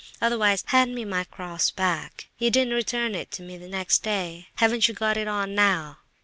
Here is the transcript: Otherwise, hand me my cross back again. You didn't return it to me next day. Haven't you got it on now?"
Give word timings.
Otherwise, 0.19 0.63
hand 0.69 0.95
me 0.95 1.05
my 1.05 1.23
cross 1.25 1.69
back 1.69 2.21
again. 2.25 2.29
You 2.39 2.49
didn't 2.49 2.73
return 2.73 3.13
it 3.13 3.29
to 3.33 3.43
me 3.43 3.59
next 3.59 4.01
day. 4.01 4.47
Haven't 4.55 4.87
you 4.87 4.95
got 4.95 5.15
it 5.15 5.27
on 5.27 5.53
now?" 5.53 5.99